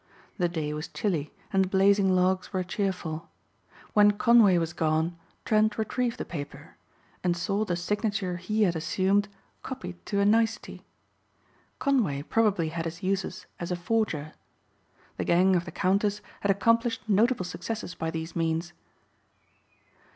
The 0.39 0.49
day 0.49 0.73
was 0.73 0.87
chilly 0.87 1.31
and 1.53 1.63
the 1.63 1.67
blazing 1.69 2.15
logs 2.15 2.51
were 2.51 2.63
cheerful. 2.63 3.29
When 3.93 4.09
Conway 4.17 4.57
was 4.57 4.73
gone 4.73 5.15
Trent 5.45 5.77
retrieved 5.77 6.17
the 6.17 6.25
paper 6.25 6.75
and 7.23 7.37
saw 7.37 7.63
the 7.65 7.75
signature 7.75 8.37
he 8.37 8.63
had 8.63 8.75
assumed 8.75 9.27
copied 9.61 10.03
to 10.07 10.19
a 10.19 10.25
nicety. 10.25 10.83
Conway 11.77 12.23
probably 12.23 12.69
had 12.69 12.85
his 12.85 13.03
uses 13.03 13.45
as 13.59 13.69
a 13.69 13.75
forger. 13.75 14.33
The 15.17 15.23
gang 15.23 15.55
of 15.55 15.65
the 15.65 15.71
Countess 15.71 16.21
had 16.39 16.49
accomplished 16.49 17.07
notable 17.07 17.45
successes 17.45 17.93
by 17.93 18.09
these 18.09 18.35
means. 18.35 18.73